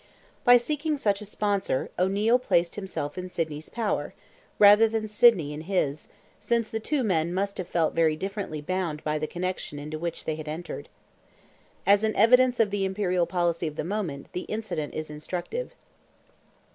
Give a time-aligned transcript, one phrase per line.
[0.43, 4.15] By seeking such a sponsor, O'Neil placed himself in Sidney's power,
[4.57, 6.07] rather than Sidney in his,
[6.39, 10.25] since the two men must have felt very differently bound by the connection into which
[10.25, 10.89] they had entered.
[11.85, 15.75] As an evidence of the Imperial policy of the moment, the incident is instructive.